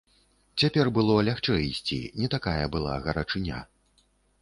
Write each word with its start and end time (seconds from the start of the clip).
Цяпер 0.63 0.89
было 0.95 1.17
лягчэй 1.27 1.61
ісці, 1.69 2.01
не 2.25 2.33
такая 2.37 2.59
была 2.75 2.99
гарачыня. 3.07 3.65